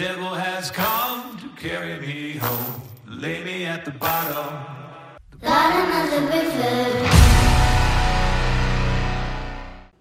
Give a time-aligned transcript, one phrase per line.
[0.00, 4.64] devil has come to carry me home, lay me at the bottom.
[5.42, 7.10] Bottom of the river.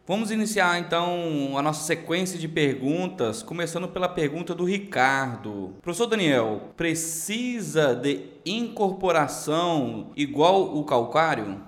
[0.07, 5.73] Vamos iniciar então a nossa sequência de perguntas, começando pela pergunta do Ricardo.
[5.81, 11.62] Professor Daniel, precisa de incorporação igual o calcário?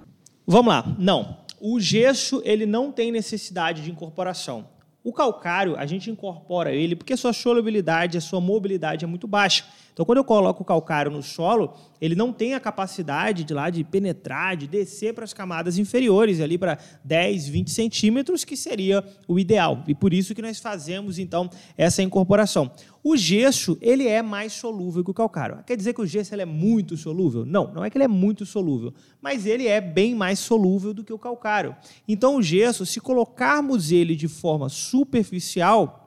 [0.48, 0.96] Vamos lá.
[0.98, 1.38] Não.
[1.60, 4.66] O gesso ele não tem necessidade de incorporação.
[5.04, 9.66] O calcário, a gente incorpora ele porque sua solubilidade, a sua mobilidade é muito baixa.
[9.94, 13.70] Então, quando eu coloco o calcário no solo, ele não tem a capacidade de lá
[13.70, 19.04] de penetrar, de descer para as camadas inferiores, ali para 10, 20 centímetros, que seria
[19.28, 19.84] o ideal.
[19.88, 22.72] E por isso que nós fazemos, então, essa incorporação.
[23.04, 25.64] O gesso, ele é mais solúvel que o calcário.
[25.66, 27.46] Quer dizer que o gesso ele é muito solúvel?
[27.46, 31.04] Não, não é que ele é muito solúvel, mas ele é bem mais solúvel do
[31.04, 31.76] que o calcário.
[32.08, 36.01] Então, o gesso, se colocarmos ele de forma superficial,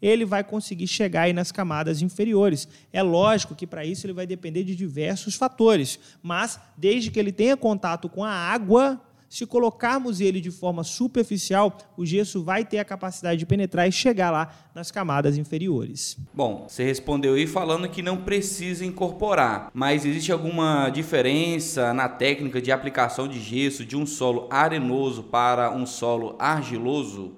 [0.00, 2.68] ele vai conseguir chegar aí nas camadas inferiores.
[2.92, 7.32] É lógico que para isso ele vai depender de diversos fatores, mas desde que ele
[7.32, 12.78] tenha contato com a água, se colocarmos ele de forma superficial, o gesso vai ter
[12.78, 16.16] a capacidade de penetrar e chegar lá nas camadas inferiores.
[16.32, 22.62] Bom, você respondeu aí falando que não precisa incorporar, mas existe alguma diferença na técnica
[22.62, 27.36] de aplicação de gesso de um solo arenoso para um solo argiloso?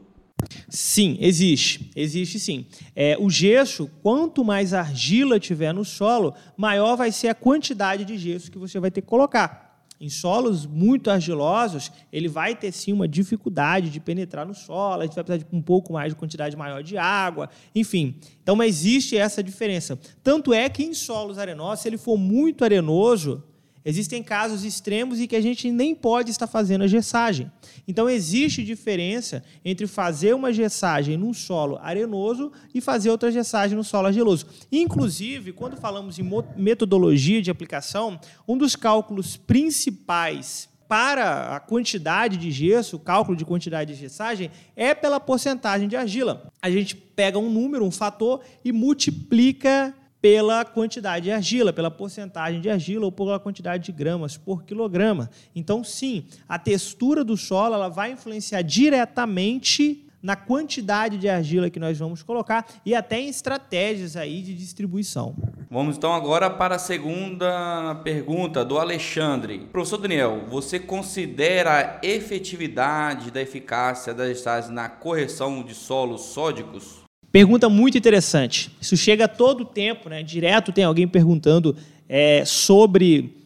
[0.71, 1.91] Sim, existe.
[1.97, 2.65] Existe sim.
[2.95, 8.17] É, o gesso, quanto mais argila tiver no solo, maior vai ser a quantidade de
[8.17, 9.69] gesso que você vai ter que colocar.
[10.01, 15.05] Em solos muito argilosos, ele vai ter sim uma dificuldade de penetrar no solo, a
[15.05, 18.15] gente vai precisar de um pouco mais de quantidade maior de água, enfim.
[18.43, 19.99] Então, existe essa diferença.
[20.23, 23.45] Tanto é que em solos arenosos, se ele for muito arenoso,
[23.85, 27.51] Existem casos extremos em que a gente nem pode estar fazendo a gessagem.
[27.89, 33.85] Então, existe diferença entre fazer uma gessagem num solo arenoso e fazer outra gessagem no
[33.85, 34.47] solo argiloso.
[34.71, 42.51] Inclusive, quando falamos em metodologia de aplicação, um dos cálculos principais para a quantidade de
[42.51, 46.51] gesso, o cálculo de quantidade de gessagem, é pela porcentagem de argila.
[46.61, 52.61] A gente pega um número, um fator, e multiplica pela quantidade de argila, pela porcentagem
[52.61, 55.31] de argila ou pela quantidade de gramas por quilograma.
[55.55, 61.79] Então, sim, a textura do solo ela vai influenciar diretamente na quantidade de argila que
[61.79, 65.35] nós vamos colocar e até em estratégias aí de distribuição.
[65.71, 69.69] Vamos então agora para a segunda pergunta do Alexandre.
[69.73, 77.10] Professor Daniel, você considera a efetividade da eficácia das estados na correção de solos sódicos?
[77.33, 78.71] Pergunta muito interessante.
[78.81, 80.23] Isso chega todo o tempo, né?
[80.23, 81.77] Direto tem alguém perguntando
[82.09, 83.37] é, sobre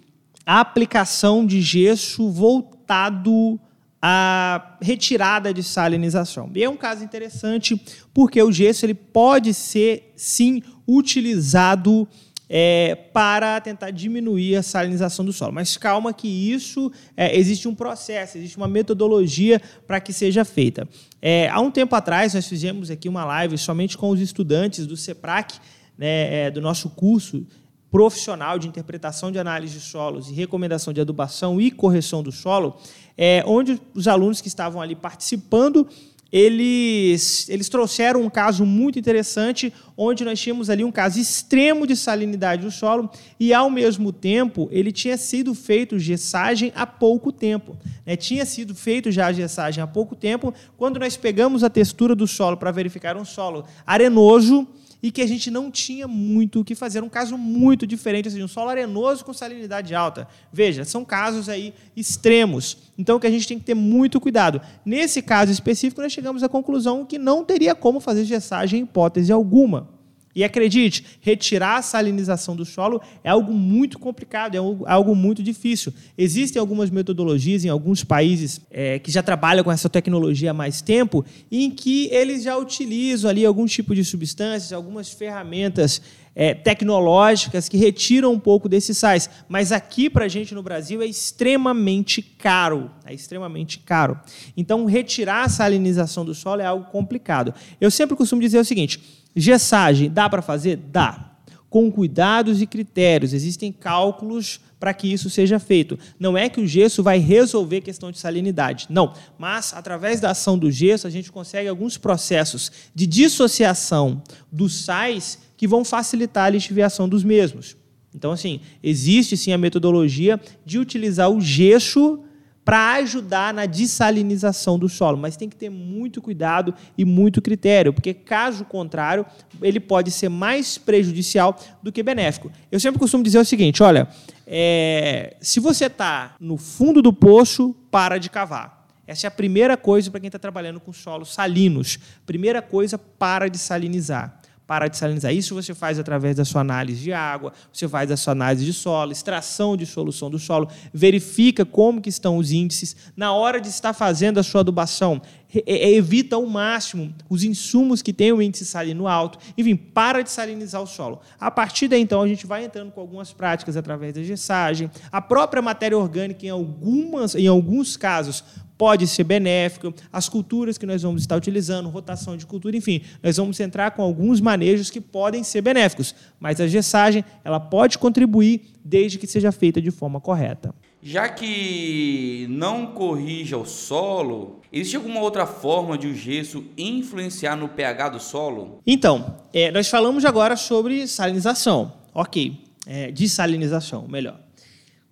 [0.46, 3.60] a aplicação de gesso voltado
[4.00, 6.50] à retirada de salinização.
[6.54, 7.80] E é um caso interessante
[8.12, 12.08] porque o gesso ele pode ser sim utilizado
[12.48, 15.52] é, para tentar diminuir a salinização do solo.
[15.52, 20.88] Mas calma que isso é, existe um processo, existe uma metodologia para que seja feita.
[21.20, 24.96] É, há um tempo atrás nós fizemos aqui uma live somente com os estudantes do
[24.96, 25.58] CEPRAC,
[25.96, 27.46] né, é, do nosso curso
[27.90, 32.76] profissional de interpretação de análise de solos e recomendação de adubação e correção do solo,
[33.16, 35.86] é, onde os alunos que estavam ali participando
[36.34, 41.94] eles, eles trouxeram um caso muito interessante, onde nós tínhamos ali um caso extremo de
[41.94, 43.08] salinidade do solo
[43.38, 47.76] e, ao mesmo tempo, ele tinha sido feito gessagem há pouco tempo.
[48.04, 48.16] Né?
[48.16, 52.26] Tinha sido feito já a gessagem há pouco tempo, quando nós pegamos a textura do
[52.26, 54.66] solo para verificar um solo arenoso,
[55.04, 56.96] e que a gente não tinha muito o que fazer.
[56.96, 60.26] Era um caso muito diferente, ou seja, um solo arenoso com salinidade alta.
[60.50, 62.78] Veja, são casos aí extremos.
[62.96, 64.62] Então, que a gente tem que ter muito cuidado.
[64.82, 69.30] Nesse caso específico, nós chegamos à conclusão que não teria como fazer gessagem em hipótese
[69.30, 69.93] alguma.
[70.34, 75.92] E acredite, retirar a salinização do solo é algo muito complicado, é algo muito difícil.
[76.18, 80.82] Existem algumas metodologias em alguns países é, que já trabalham com essa tecnologia há mais
[80.82, 86.02] tempo, em que eles já utilizam ali algum tipo de substâncias, algumas ferramentas
[86.34, 89.30] é, tecnológicas que retiram um pouco desses sais.
[89.48, 92.90] Mas aqui, para a gente no Brasil, é extremamente caro.
[93.06, 94.18] É extremamente caro.
[94.56, 97.54] Então, retirar a salinização do solo é algo complicado.
[97.80, 99.00] Eu sempre costumo dizer o seguinte
[99.34, 100.76] Gessagem, dá para fazer?
[100.76, 101.32] Dá.
[101.68, 103.32] Com cuidados e critérios.
[103.32, 105.98] Existem cálculos para que isso seja feito.
[106.20, 108.86] Não é que o gesso vai resolver a questão de salinidade.
[108.90, 109.14] Não.
[109.38, 114.22] Mas, através da ação do gesso, a gente consegue alguns processos de dissociação
[114.52, 117.76] dos sais que vão facilitar a lixiviação dos mesmos.
[118.14, 122.22] Então, assim, existe sim a metodologia de utilizar o gesso
[122.64, 127.92] para ajudar na dessalinização do solo, mas tem que ter muito cuidado e muito critério,
[127.92, 129.26] porque caso contrário,
[129.60, 132.50] ele pode ser mais prejudicial do que benéfico.
[132.72, 134.08] Eu sempre costumo dizer o seguinte: olha,
[134.46, 138.82] é, se você está no fundo do poço, para de cavar.
[139.06, 141.98] Essa é a primeira coisa para quem está trabalhando com solos salinos.
[142.24, 145.32] Primeira coisa, para de salinizar para de salinizar.
[145.34, 148.72] Isso você faz através da sua análise de água, você faz a sua análise de
[148.72, 152.96] solo, extração de solução do solo, verifica como que estão os índices.
[153.16, 155.20] Na hora de estar fazendo a sua adubação,
[155.66, 159.38] evita ao máximo os insumos que têm o índice salino alto.
[159.56, 161.20] Enfim, para de salinizar o solo.
[161.38, 164.90] A partir daí, então, a gente vai entrando com algumas práticas através da gessagem.
[165.12, 168.42] A própria matéria orgânica, em, algumas, em alguns casos,
[168.84, 173.38] pode ser benéfico, as culturas que nós vamos estar utilizando, rotação de cultura, enfim, nós
[173.38, 178.60] vamos entrar com alguns manejos que podem ser benéficos, mas a gessagem ela pode contribuir
[178.84, 180.74] desde que seja feita de forma correta.
[181.02, 187.70] Já que não corrija o solo, existe alguma outra forma de o gesso influenciar no
[187.70, 188.82] pH do solo?
[188.86, 191.94] Então, é, nós falamos agora sobre salinização.
[192.12, 194.43] Ok, é, desalinização, melhor.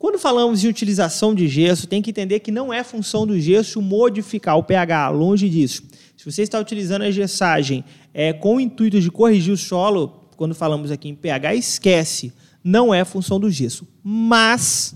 [0.02, 3.81] Quando falamos em utilização de gesso, tem que entender que não é função do gesso
[3.81, 5.84] modificar o pH, longe disso.
[6.16, 10.56] Se você está utilizando a gessagem é, com o intuito de corrigir o solo, quando
[10.56, 12.32] falamos aqui em pH, esquece,
[12.64, 13.87] não é função do gesso.
[14.02, 14.93] Mas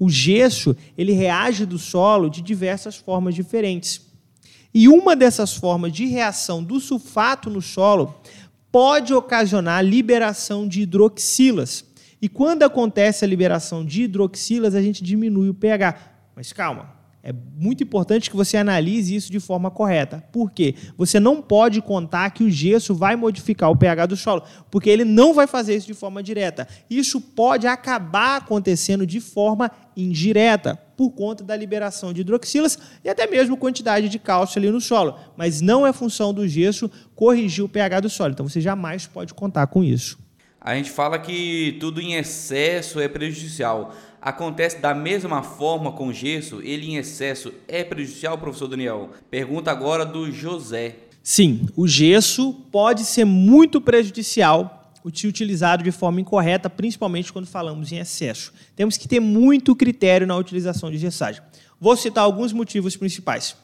[0.00, 4.00] o gesso ele reage do solo de diversas formas diferentes.
[4.74, 8.12] E uma dessas formas de reação do sulfato no solo
[8.72, 11.84] pode ocasionar liberação de hidroxilas
[12.24, 15.94] e quando acontece a liberação de hidroxilas, a gente diminui o pH.
[16.34, 16.88] Mas calma,
[17.22, 20.24] é muito importante que você analise isso de forma correta.
[20.32, 20.74] Por quê?
[20.96, 25.04] Você não pode contar que o gesso vai modificar o pH do solo, porque ele
[25.04, 26.66] não vai fazer isso de forma direta.
[26.88, 33.26] Isso pode acabar acontecendo de forma indireta, por conta da liberação de hidroxilas e até
[33.26, 35.18] mesmo quantidade de cálcio ali no solo.
[35.36, 38.32] Mas não é função do gesso corrigir o pH do solo.
[38.32, 40.23] Então você jamais pode contar com isso.
[40.64, 43.94] A gente fala que tudo em excesso é prejudicial.
[44.18, 46.62] Acontece da mesma forma com gesso?
[46.62, 49.10] Ele em excesso é prejudicial, professor Daniel?
[49.30, 50.96] Pergunta agora do José.
[51.22, 57.92] Sim, o gesso pode ser muito prejudicial se utilizado de forma incorreta, principalmente quando falamos
[57.92, 58.50] em excesso.
[58.74, 61.42] Temos que ter muito critério na utilização de gessagem.
[61.78, 63.54] Vou citar alguns motivos principais.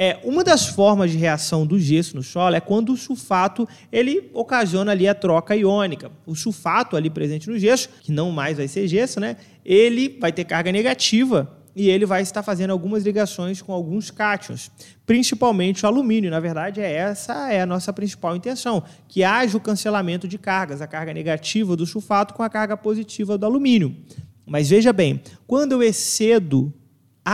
[0.00, 4.30] É, uma das formas de reação do gesso no solo é quando o sulfato ele
[4.32, 6.12] ocasiona ali a troca iônica.
[6.24, 9.36] O sulfato ali presente no gesso, que não mais vai ser gesso, né?
[9.64, 14.70] Ele vai ter carga negativa e ele vai estar fazendo algumas ligações com alguns cátions,
[15.04, 16.30] principalmente o alumínio.
[16.30, 20.80] Na verdade, é essa é a nossa principal intenção, que haja o cancelamento de cargas,
[20.80, 23.96] a carga negativa do sulfato com a carga positiva do alumínio.
[24.46, 26.72] Mas veja bem, quando eu excedo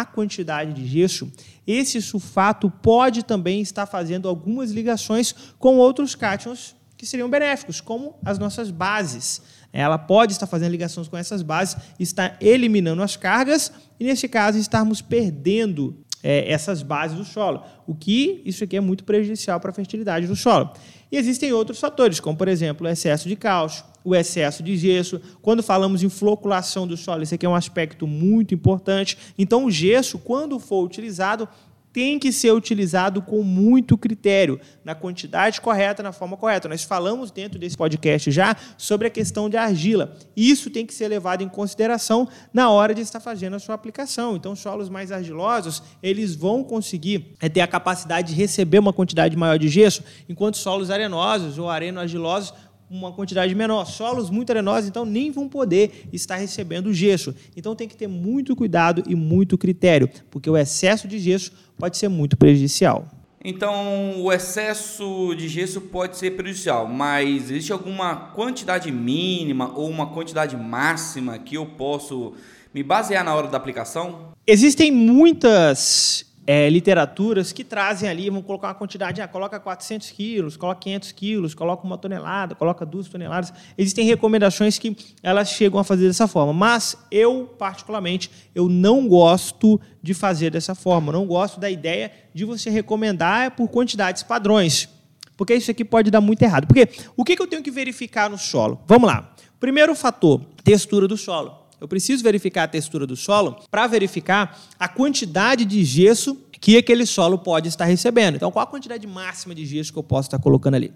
[0.01, 1.31] a quantidade de gesso,
[1.65, 8.17] esse sulfato pode também estar fazendo algumas ligações com outros cátions que seriam benéficos, como
[8.25, 9.41] as nossas bases.
[9.73, 13.71] Ela pode estar fazendo ligações com essas bases, está eliminando as cargas
[14.01, 18.81] e, nesse caso, estarmos perdendo é, essas bases do solo, o que isso aqui é
[18.81, 20.73] muito prejudicial para a fertilidade do solo.
[21.13, 25.21] E existem outros fatores, como, por exemplo, o excesso de cálcio, o excesso de gesso.
[25.43, 29.19] Quando falamos em floculação do solo, esse aqui é um aspecto muito importante.
[29.39, 31.47] Então, o gesso, quando for utilizado,
[31.95, 36.69] tem que ser utilizado com muito critério, na quantidade correta, na forma correta.
[36.69, 40.17] Nós falamos dentro desse podcast já sobre a questão de argila.
[40.37, 44.35] Isso tem que ser levado em consideração na hora de estar fazendo a sua aplicação.
[44.35, 49.37] Então, solos mais argilosos, eles vão conseguir é, ter a capacidade de receber uma quantidade
[49.37, 52.53] maior de gesso, enquanto solos arenosos ou areno-argilosos
[52.95, 53.85] uma quantidade menor.
[53.87, 57.35] Solos muito arenosos, então, nem vão poder estar recebendo gesso.
[57.57, 61.97] Então, tem que ter muito cuidado e muito critério, porque o excesso de gesso pode
[61.97, 63.09] ser muito prejudicial.
[63.47, 70.07] Então, o excesso de gesso pode ser prejudicial, mas existe alguma quantidade mínima ou uma
[70.07, 72.33] quantidade máxima que eu posso
[72.73, 74.33] me basear na hora da aplicação?
[74.47, 80.57] Existem muitas é, literaturas que trazem ali, vão colocar uma quantidade, ah, coloca 400 quilos,
[80.57, 83.53] coloca 500 quilos, coloca uma tonelada, coloca duas toneladas.
[83.79, 89.81] Existem recomendações que elas chegam a fazer dessa forma, mas eu, particularmente, eu não gosto
[90.03, 94.89] de fazer dessa forma, não gosto da ideia de você recomendar por quantidades padrões,
[95.37, 96.67] porque isso aqui pode dar muito errado.
[96.67, 98.81] Porque o que eu tenho que verificar no solo?
[98.87, 99.35] Vamos lá.
[99.59, 101.64] Primeiro fator, textura do solo.
[101.81, 107.05] Eu preciso verificar a textura do solo para verificar a quantidade de gesso que aquele
[107.05, 108.37] solo pode estar recebendo.
[108.37, 110.93] Então, qual a quantidade máxima de gesso que eu posso estar colocando ali?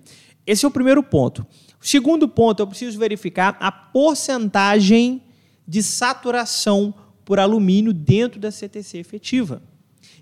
[0.47, 1.47] Esse é o primeiro ponto.
[1.81, 5.23] O segundo ponto, eu preciso verificar a porcentagem
[5.67, 9.63] de saturação por alumínio dentro da CTC efetiva.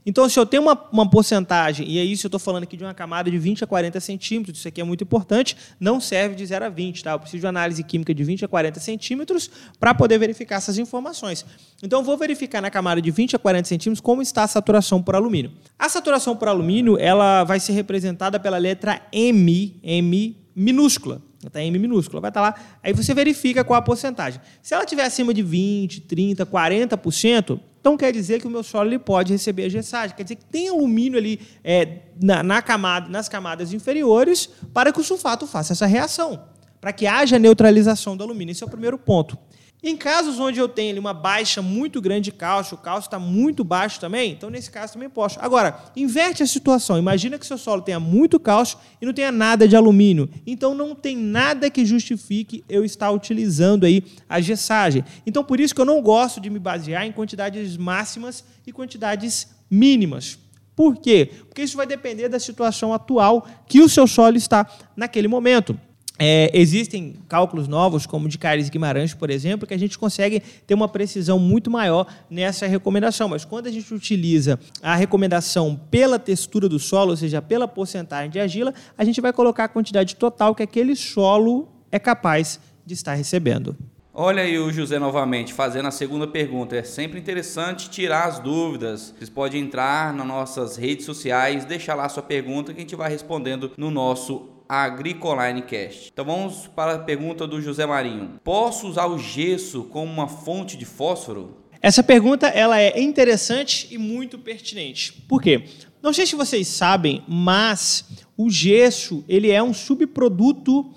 [0.08, 2.84] Então, se eu tenho uma, uma porcentagem, e é isso eu estou falando aqui de
[2.84, 6.46] uma camada de 20 a 40 centímetros, isso aqui é muito importante, não serve de
[6.46, 7.10] 0 a 20, tá?
[7.10, 11.44] Eu preciso de análise química de 20 a 40 centímetros para poder verificar essas informações.
[11.82, 15.02] Então, eu vou verificar na camada de 20 a 40 centímetros como está a saturação
[15.02, 15.50] por alumínio.
[15.76, 21.20] A saturação por alumínio ela vai ser representada pela letra M, M minúscula.
[21.44, 22.78] Está M minúscula, vai estar tá lá.
[22.82, 24.40] Aí você verifica qual a porcentagem.
[24.62, 28.88] Se ela estiver acima de 20, 30, 40%, então quer dizer que o meu solo
[28.88, 30.16] ele pode receber a gessagem.
[30.16, 34.98] Quer dizer que tem alumínio ali é, na, na camada, nas camadas inferiores para que
[34.98, 36.42] o sulfato faça essa reação.
[36.80, 38.50] Para que haja neutralização do alumínio.
[38.50, 39.38] Esse é o primeiro ponto.
[39.82, 43.18] Em casos onde eu tenho ali, uma baixa muito grande de cálcio, o cálcio está
[43.18, 45.38] muito baixo também, então nesse caso também posso.
[45.40, 46.98] Agora, inverte a situação.
[46.98, 50.28] Imagina que seu solo tenha muito cálcio e não tenha nada de alumínio.
[50.46, 55.04] Então não tem nada que justifique eu estar utilizando aí a gessagem.
[55.26, 59.48] Então por isso que eu não gosto de me basear em quantidades máximas e quantidades
[59.70, 60.38] mínimas.
[60.74, 61.30] Por quê?
[61.46, 64.66] Porque isso vai depender da situação atual que o seu solo está
[64.96, 65.78] naquele momento.
[66.18, 70.74] É, existem cálculos novos, como de Caires Guimarães, por exemplo, que a gente consegue ter
[70.74, 73.28] uma precisão muito maior nessa recomendação.
[73.28, 78.30] Mas quando a gente utiliza a recomendação pela textura do solo, ou seja, pela porcentagem
[78.30, 82.94] de argila, a gente vai colocar a quantidade total que aquele solo é capaz de
[82.94, 83.76] estar recebendo.
[84.18, 86.74] Olha aí o José novamente fazendo a segunda pergunta.
[86.74, 89.14] É sempre interessante tirar as dúvidas.
[89.14, 93.10] Vocês podem entrar nas nossas redes sociais, deixar lá sua pergunta que a gente vai
[93.10, 96.10] respondendo no nosso Agricoline Cast.
[96.12, 98.40] Então vamos para a pergunta do José Marinho.
[98.42, 101.56] Posso usar o gesso como uma fonte de fósforo?
[101.80, 105.12] Essa pergunta ela é interessante e muito pertinente.
[105.28, 105.64] Por quê?
[106.02, 108.04] Não sei se vocês sabem, mas
[108.36, 110.90] o gesso ele é um subproduto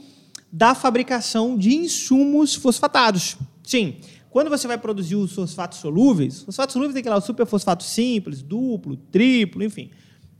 [0.51, 3.37] da fabricação de insumos fosfatados.
[3.63, 3.97] Sim,
[4.29, 7.83] quando você vai produzir os fosfatos solúveis, os fosfatos solúveis tem que lá o superfosfato
[7.83, 9.89] simples, duplo, triplo, enfim.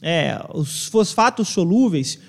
[0.02, 2.20] É, os fosfatos solúveis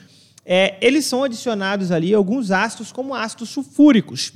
[0.53, 4.33] é, eles são adicionados ali alguns ácidos como ácidos sulfúricos.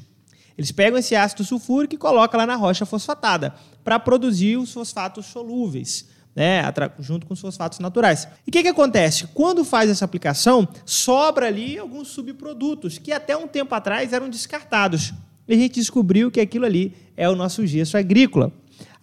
[0.56, 3.52] Eles pegam esse ácido sulfúrico e colocam lá na rocha fosfatada
[3.82, 6.62] para produzir os fosfatos solúveis, né,
[7.00, 8.28] junto com os fosfatos naturais.
[8.46, 9.26] E o que, que acontece?
[9.34, 15.12] Quando faz essa aplicação, sobra ali alguns subprodutos que até um tempo atrás eram descartados.
[15.48, 18.52] E a gente descobriu que aquilo ali é o nosso gesso agrícola.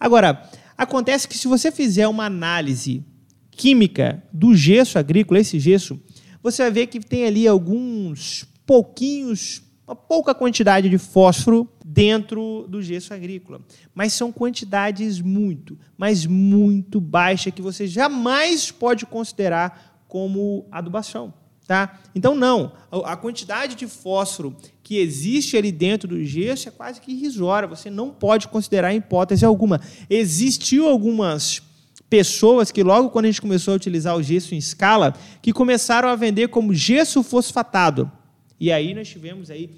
[0.00, 3.04] Agora, acontece que se você fizer uma análise
[3.50, 6.00] química do gesso agrícola, esse gesso,
[6.42, 12.82] você vai ver que tem ali alguns pouquinhos, uma pouca quantidade de fósforo dentro do
[12.82, 13.60] gesso agrícola.
[13.94, 21.32] Mas são quantidades muito, mas muito baixas que você jamais pode considerar como adubação.
[21.66, 22.00] Tá?
[22.14, 22.72] Então, não.
[23.04, 27.68] A quantidade de fósforo que existe ali dentro do gesso é quase que irrisória.
[27.68, 29.80] Você não pode considerar em hipótese alguma.
[30.10, 31.62] Existiu algumas
[32.12, 36.10] pessoas que logo quando a gente começou a utilizar o gesso em escala, que começaram
[36.10, 38.12] a vender como gesso fosfatado.
[38.60, 39.70] E aí nós tivemos aí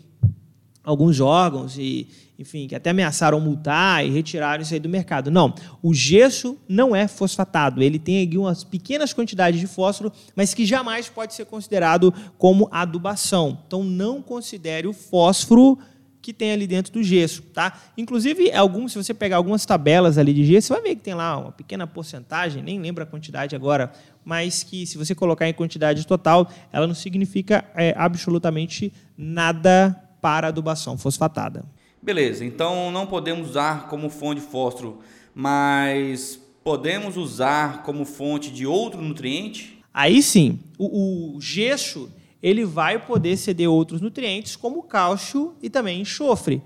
[0.82, 5.30] alguns órgãos e, enfim, que até ameaçaram multar e retiraram isso aí do mercado.
[5.30, 7.80] Não, o gesso não é fosfatado.
[7.80, 12.68] Ele tem aqui umas pequenas quantidades de fósforo, mas que jamais pode ser considerado como
[12.72, 13.60] adubação.
[13.64, 15.78] Então não considere o fósforo
[16.24, 17.78] que tem ali dentro do gesso, tá?
[17.98, 21.12] Inclusive, alguns, se você pegar algumas tabelas ali de gesso, você vai ver que tem
[21.12, 23.92] lá uma pequena porcentagem, nem lembro a quantidade agora,
[24.24, 30.48] mas que se você colocar em quantidade total, ela não significa é, absolutamente nada para
[30.48, 31.62] adubação fosfatada.
[32.02, 35.00] Beleza, então não podemos usar como fonte de fósforo,
[35.34, 39.78] mas podemos usar como fonte de outro nutriente?
[39.92, 42.10] Aí sim, o, o gesso
[42.44, 46.60] ele vai poder ceder outros nutrientes, como cálcio e também enxofre.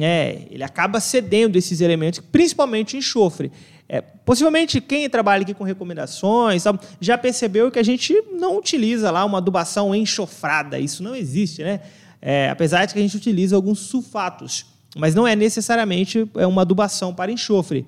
[0.00, 3.50] É, ele acaba cedendo esses elementos, principalmente enxofre.
[3.88, 6.62] É, possivelmente quem trabalha aqui com recomendações
[7.00, 11.80] já percebeu que a gente não utiliza lá uma adubação enxofrada, isso não existe, né?
[12.22, 16.62] É, apesar de que a gente utiliza alguns sulfatos, mas não é necessariamente é uma
[16.62, 17.84] adubação para enxofre.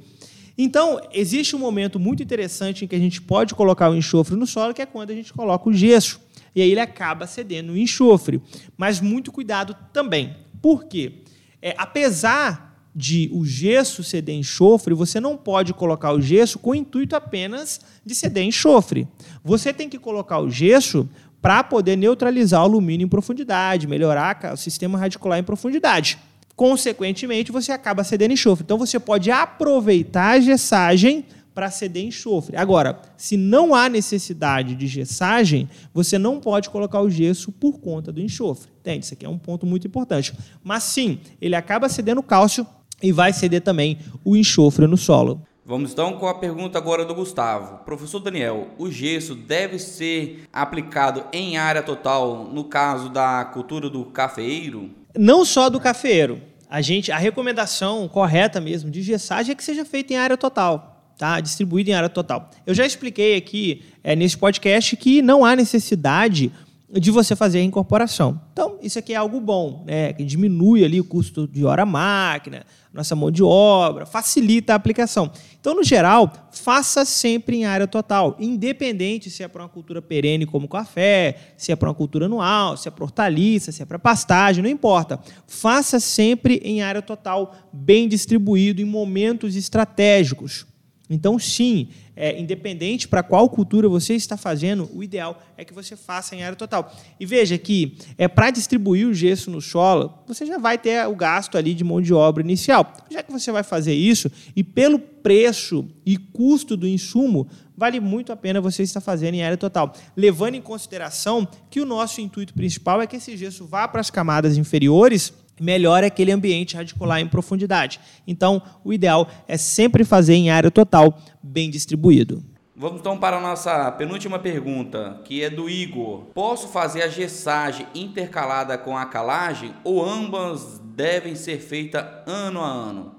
[0.59, 4.49] Então, existe um momento muito interessante em que a gente pode colocar o enxofre no
[4.49, 6.25] solo, que é quando a gente coloca o gesso
[6.57, 8.41] e aí ele acaba cedendo o enxofre.
[8.79, 10.35] Mas muito cuidado também.
[10.63, 11.23] Por quê?
[11.61, 16.75] É, apesar de o gesso ceder enxofre, você não pode colocar o gesso com o
[16.75, 19.07] intuito apenas de ceder enxofre.
[19.45, 21.07] Você tem que colocar o gesso
[21.43, 26.19] para poder neutralizar o alumínio em profundidade, melhorar o sistema radicular em profundidade.
[26.57, 28.65] Consequentemente, você acaba cedendo enxofre.
[28.65, 32.55] Então, você pode aproveitar a gessagem para ceder enxofre.
[32.55, 38.13] Agora, se não há necessidade de gessagem, você não pode colocar o gesso por conta
[38.13, 38.71] do enxofre.
[38.81, 39.07] Entende?
[39.07, 40.35] Isso aqui é um ponto muito importante.
[40.63, 42.67] Mas sim, ele acaba cedendo cálcio
[43.03, 45.41] e vai ceder também o enxofre no solo.
[45.65, 47.79] Vamos então com a pergunta agora do Gustavo.
[47.87, 54.05] Professor Daniel, o gesso deve ser aplicado em área total no caso da cultura do
[54.05, 54.91] cafeeiro?
[55.17, 56.39] Não só do cafeeiro.
[56.69, 60.96] A gente, a recomendação correta mesmo de gessagem é que seja feita em área total,
[61.17, 61.41] tá?
[61.41, 62.51] Distribuído em área total.
[62.67, 66.53] Eu já expliquei aqui é, nesse podcast que não há necessidade
[66.89, 68.41] de você fazer a incorporação.
[68.53, 70.13] Então, isso aqui é algo bom, né?
[70.13, 75.31] que diminui ali o custo de hora máquina, nossa mão de obra, facilita a aplicação.
[75.61, 80.47] Então, no geral, faça sempre em área total, independente se é para uma cultura perene
[80.47, 83.99] como café, se é para uma cultura anual, se é para hortaliça, se é para
[83.99, 85.21] pastagem, não importa.
[85.47, 90.67] Faça sempre em área total, bem distribuído em momentos estratégicos.
[91.09, 95.95] Então, sim, é, independente para qual cultura você está fazendo, o ideal é que você
[95.95, 96.93] faça em área total.
[97.21, 101.15] E veja que é para distribuir o gesso no solo, você já vai ter o
[101.15, 102.93] gasto ali de mão de obra inicial.
[103.11, 107.47] Já que você vai fazer isso, e pelo preço e custo do insumo,
[107.77, 109.95] vale muito a pena você estar fazendo em área total.
[110.17, 114.11] Levando em consideração que o nosso intuito principal é que esse gesso vá para as
[114.11, 118.01] camadas inferiores melhor é aquele ambiente radicular em profundidade.
[118.27, 122.43] Então, o ideal é sempre fazer em área total, bem distribuído.
[122.79, 126.27] Vamos então para a nossa penúltima pergunta, que é do Igor.
[126.35, 132.69] Posso fazer a gessagem intercalada com a calagem ou ambas devem ser feitas ano a
[132.69, 133.17] ano?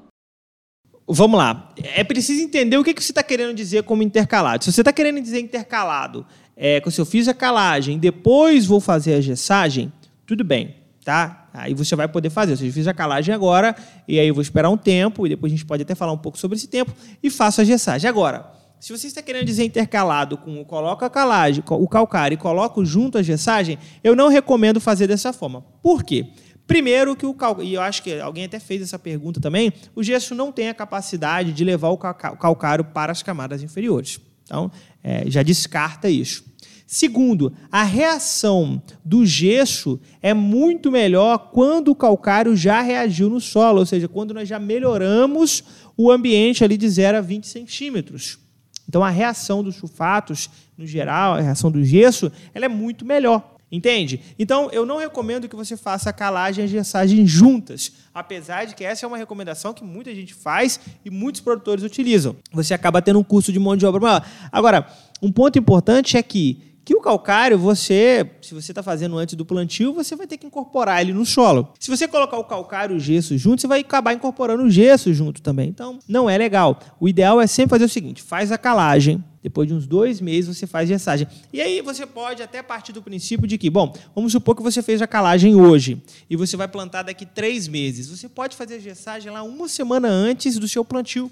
[1.08, 1.70] Vamos lá.
[1.82, 4.64] É preciso entender o que você está querendo dizer como intercalado.
[4.64, 6.24] Se você está querendo dizer intercalado,
[6.56, 9.92] é, se eu fiz a calagem, depois vou fazer a gessagem,
[10.26, 10.76] tudo bem,
[11.08, 11.48] tá?
[11.54, 12.52] Aí você vai poder fazer.
[12.52, 13.74] Ou seja, fiz a calagem agora,
[14.06, 16.18] e aí eu vou esperar um tempo, e depois a gente pode até falar um
[16.18, 16.92] pouco sobre esse tempo,
[17.24, 18.10] e faço a gessagem.
[18.10, 22.84] Agora, se você está querendo dizer intercalado com coloca a calagem, o calcário e coloco
[22.84, 25.62] junto a gessagem, eu não recomendo fazer dessa forma.
[25.82, 26.28] Por quê?
[26.68, 30.04] Primeiro que o calcário, e eu acho que alguém até fez essa pergunta também, o
[30.04, 34.20] gesso não tem a capacidade de levar o calcário para as camadas inferiores.
[34.44, 34.70] Então,
[35.02, 36.44] é, já descarta isso.
[36.90, 43.80] Segundo, a reação do gesso é muito melhor quando o calcário já reagiu no solo,
[43.80, 45.66] ou seja, quando nós já melhoramos
[45.98, 48.40] o ambiente ali de 0 a 20 centímetros.
[48.88, 53.58] Então, a reação dos sulfatos, no geral, a reação do gesso, ela é muito melhor.
[53.70, 54.22] Entende?
[54.40, 58.74] Então, eu não recomendo que você faça a calagem e a gessagem juntas, apesar de
[58.74, 62.38] que essa é uma recomendação que muita gente faz e muitos produtores utilizam.
[62.54, 64.26] Você acaba tendo um custo de mão de obra maior.
[64.54, 64.88] Agora,
[65.22, 69.46] um ponto importante é que que o calcário, você, se você está fazendo antes do
[69.46, 71.74] plantio, você vai ter que incorporar ele no solo.
[71.78, 75.14] Se você colocar o calcário e o gesso junto, você vai acabar incorporando o gesso
[75.14, 75.68] junto também.
[75.68, 76.80] Então, não é legal.
[76.98, 80.56] O ideal é sempre fazer o seguinte: faz a calagem, depois de uns dois meses
[80.56, 81.28] você faz gessagem.
[81.52, 84.82] E aí você pode até partir do princípio de que, bom, vamos supor que você
[84.82, 88.08] fez a calagem hoje e você vai plantar daqui três meses.
[88.08, 91.30] Você pode fazer a gessagem lá uma semana antes do seu plantio.